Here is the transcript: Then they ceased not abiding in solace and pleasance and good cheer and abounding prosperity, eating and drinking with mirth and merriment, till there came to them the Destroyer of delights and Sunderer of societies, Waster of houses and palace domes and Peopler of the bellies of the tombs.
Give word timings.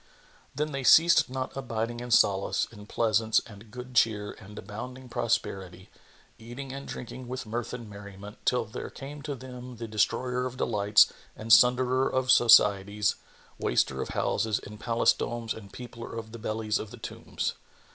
Then 0.55 0.71
they 0.71 0.83
ceased 0.83 1.29
not 1.29 1.55
abiding 1.55 1.99
in 1.99 2.09
solace 2.09 2.67
and 2.71 2.89
pleasance 2.89 3.39
and 3.45 3.69
good 3.69 3.93
cheer 3.93 4.31
and 4.31 4.57
abounding 4.57 5.09
prosperity, 5.09 5.91
eating 6.39 6.71
and 6.73 6.87
drinking 6.87 7.27
with 7.27 7.45
mirth 7.45 7.71
and 7.71 7.87
merriment, 7.87 8.39
till 8.43 8.65
there 8.65 8.89
came 8.89 9.21
to 9.21 9.35
them 9.35 9.75
the 9.77 9.87
Destroyer 9.87 10.47
of 10.47 10.57
delights 10.57 11.13
and 11.35 11.53
Sunderer 11.53 12.11
of 12.11 12.31
societies, 12.31 13.13
Waster 13.59 14.01
of 14.01 14.09
houses 14.09 14.57
and 14.57 14.79
palace 14.79 15.13
domes 15.13 15.53
and 15.53 15.71
Peopler 15.71 16.15
of 16.17 16.31
the 16.31 16.39
bellies 16.39 16.79
of 16.79 16.89
the 16.89 16.97
tombs. 16.97 17.53